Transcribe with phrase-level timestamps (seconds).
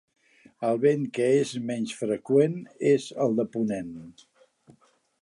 [0.69, 2.57] El vent que és menys freqüent
[2.95, 3.97] és el de ponent.